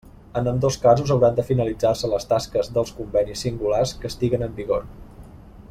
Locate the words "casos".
0.85-1.11